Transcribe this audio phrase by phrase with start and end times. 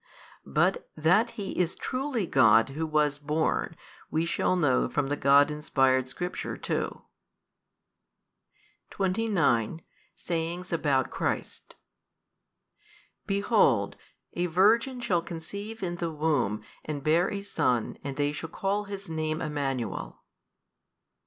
[0.47, 3.75] But that He is truly God Who was born,
[4.09, 7.03] we shall know from the God inspired Scripture too.
[8.89, 9.83] 29.
[10.15, 11.75] Sayings about Christ.
[13.27, 13.95] Behold
[14.33, 18.85] a Virgin shall conceive in the womb and bear a Son and they shall call
[18.85, 20.23] His Name Emmanuel.